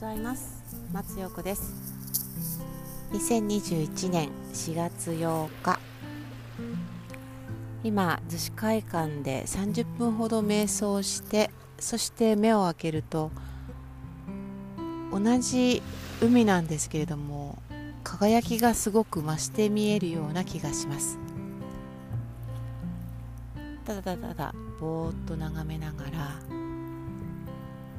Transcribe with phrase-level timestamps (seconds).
[0.00, 0.64] ざいます。
[0.94, 1.74] 松陽子です。
[3.12, 5.78] 2021年4月8日。
[7.84, 13.30] 今逗子会館で30分ほど瞑想してそして目を開けると
[15.12, 15.82] 同じ
[16.22, 17.58] 海なんですけれども
[18.02, 21.18] 輝きがすごく増して見えるような気がします。
[23.84, 26.10] ただただただぼーっと眺めながら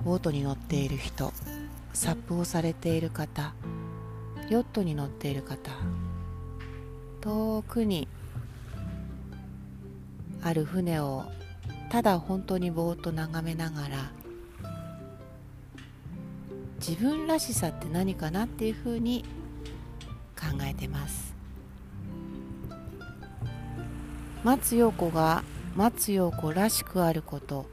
[0.04, 1.32] ボートに乗っている人。
[1.94, 3.54] サップをされている方
[4.50, 5.72] ヨットに乗っている方
[7.22, 8.08] 遠くに
[10.42, 11.26] ある船を
[11.90, 14.12] ただ本当にぼーっと眺めながら
[16.80, 19.24] 自分らしさって何かなっていうふうに
[20.36, 21.36] 考えてます。
[24.44, 25.44] 松陽子が
[25.76, 27.68] 松陽子らしくあること。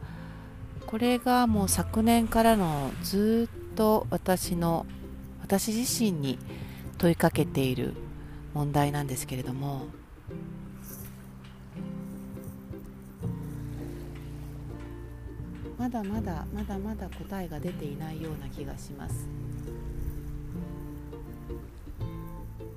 [0.86, 4.86] これがもう昨年からのずっと私の
[5.40, 6.36] 私自身に
[6.98, 7.94] 問いかけている
[8.52, 9.86] 問題なんですけれども。
[15.78, 19.28] まだまだまだまだ答えが出ていないような気がします。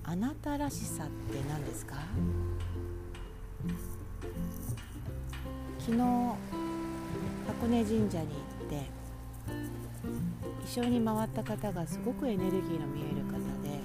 [0.03, 1.11] あなたらしさって
[1.49, 1.95] 何ですか？
[5.79, 6.37] 昨日箱
[7.67, 8.33] 根神社に行
[8.67, 8.85] って
[10.71, 13.81] 一緒に回った方がすごくエネルギーの見える方で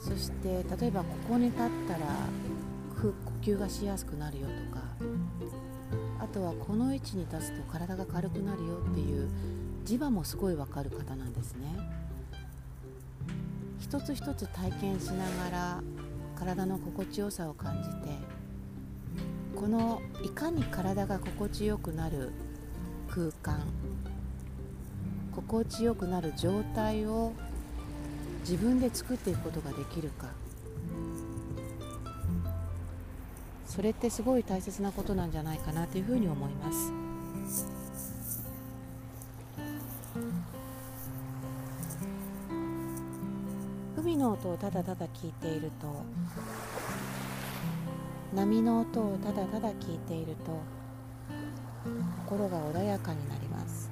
[0.00, 2.06] そして例えばここに立ったら
[3.02, 4.84] 呼吸がしやすくなるよとか
[6.20, 9.28] あとはこの位置に立つと体が軽くなるよっていう
[9.84, 11.66] 磁場もすごいわかる方なんですね。
[13.80, 15.82] 一つ一つ体験しながら
[16.36, 18.16] 体の心地よさを感じて
[19.56, 22.30] このいかに体が心地よくなる
[23.10, 23.60] 空間。
[25.34, 27.32] 心地よくなる状態を
[28.40, 30.26] 自分で作っていくことができるか。
[33.66, 36.92] それってすごい大切なことなんじゃないかなというふうに思います。
[43.96, 46.02] 海の音をただただ聞いていると
[48.34, 50.77] 波の音をただただ聞いていると
[52.26, 53.90] 心が穏やかになります。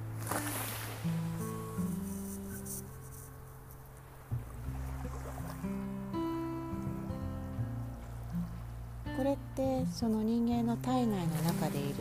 [9.17, 11.95] これってその人間の体内の中でいる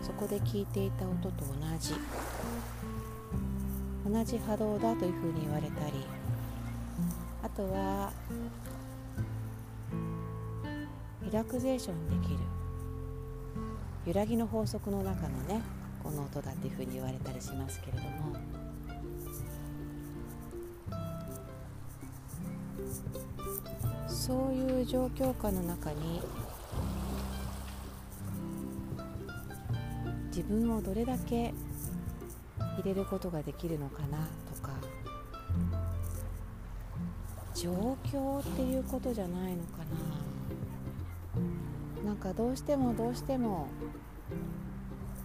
[0.00, 1.94] 音そこで聞いていた音と同じ
[4.04, 6.04] 同じ波動だというふうに言われたり
[7.44, 8.12] あとは
[11.22, 12.38] リラクゼーションできる。
[14.06, 15.60] 揺らぎの法則の中のね
[16.02, 18.60] この音だっていうふうに言われたりしますけれども。
[24.08, 26.20] そういう状況下の中に
[30.28, 31.52] 自分をどれだけ
[32.58, 34.70] 入れることができるのかなとか
[37.54, 40.19] 状況っていうことじゃないのかな。
[42.04, 43.68] なんかどうしてもどうしても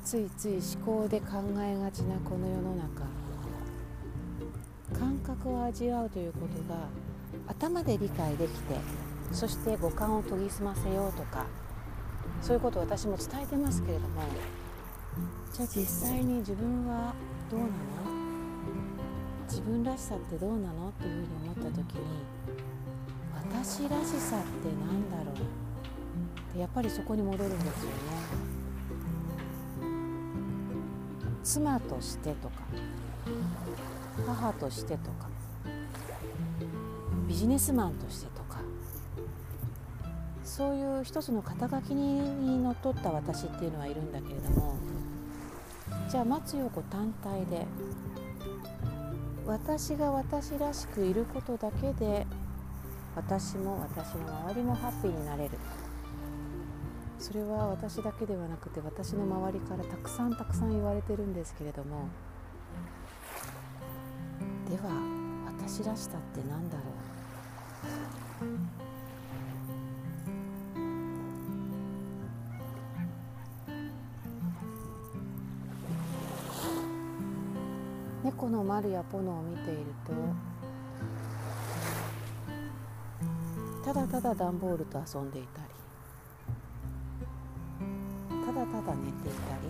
[0.03, 3.05] ついつい思考で考えがちなこの世の中。
[4.97, 6.87] 感覚を味わうということが
[7.47, 8.75] 頭で理解できて
[9.31, 11.47] そして五感を研ぎ澄ませようとか
[12.41, 14.21] そういうことを私も伝えてますけれども
[15.51, 17.13] じゃあ実際に自分は
[17.49, 17.71] どうなの？
[19.49, 20.89] 自分らしさってどうなの？
[20.89, 22.01] っていうふうに思った時に
[23.51, 24.45] 私らしさって
[24.87, 25.64] 何だろう？
[26.57, 28.55] やっぱりそこに戻るんですよね。
[31.43, 32.55] 妻としてとか
[34.25, 35.29] 母としてとか
[37.27, 38.59] ビジネスマンとしてとか
[40.43, 44.75] そういう一つの肩書きにのっとった私っていうのはいるんだけれども
[46.09, 47.65] じゃあ松陽子単体で
[49.45, 52.25] 私が私らしくいることだけで
[53.15, 55.51] 私も私の周りもハッピーになれる。
[57.17, 62.07] それは私だけではなくて私の周りからたくさんたくさん言われてるんですけれども
[64.69, 64.83] では
[65.47, 68.47] 私らしさって何だろう？
[78.23, 80.13] 猫の丸やポノを見ていると
[83.85, 85.67] ただただ段ボールと遊んでいたり
[88.55, 89.67] だただ寝ていたり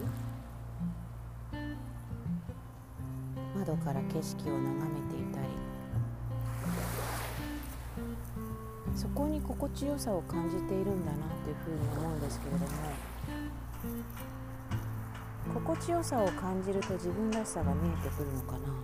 [3.58, 5.48] 窓から景色を眺めていたり
[8.96, 12.68] そこに心地よさを感じているんだなっていうふうに思うんですけれども
[15.54, 18.75] 心地よさを感じると自分らしさが見えてくるのかな。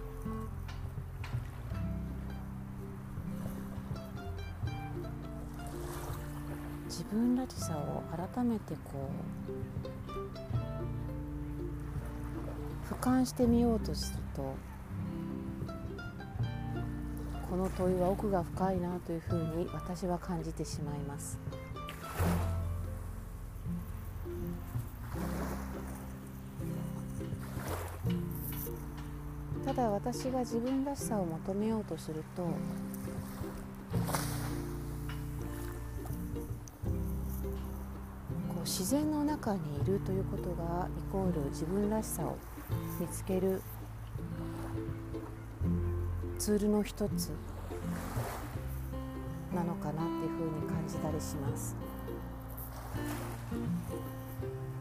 [6.92, 9.10] 自分らしさを改めてこ
[12.90, 14.54] う俯瞰してみようとすると
[17.50, 21.40] この問いは奥が深いなというふうに私は感じてしまいます。
[29.66, 32.50] ただ私が自分らしさを求めようとすると
[38.82, 42.36] 自然の中にいるということがイコール自分らしさを
[43.00, 43.62] 見つける
[46.40, 47.30] ツールの一つ
[49.54, 51.76] なのかなっていうふうに感じたりします。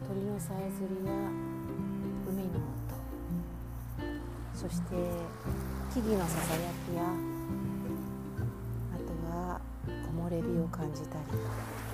[0.07, 1.11] 鳥のさえずりや
[2.27, 2.89] 海の音
[4.55, 4.95] そして
[5.93, 6.59] 木々のささや
[6.89, 7.03] きや
[8.95, 11.90] あとは木漏れ日を感じたり。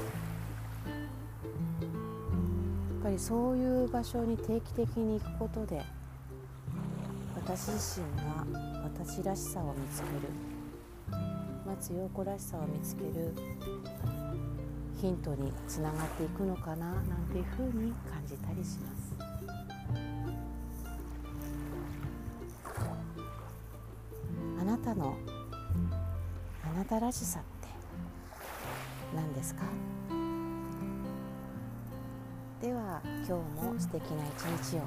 [3.08, 5.82] ぱりそういう場所に定期的に行くことで
[7.38, 8.46] 私自身が
[8.84, 10.14] 私らしさを見つける
[11.66, 13.34] 松陽子らしさを見つける
[15.00, 19.16] ヒントにつながっていくのかななんていうふうに感じたりします。
[24.60, 25.16] あなたの
[26.62, 27.70] あなたらしさって
[29.16, 29.64] 何ですか？
[32.68, 34.80] では今日も素敵な一日を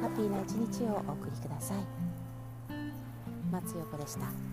[0.00, 1.78] ハッピーな一日をお送りください。
[3.52, 4.47] 松横でした。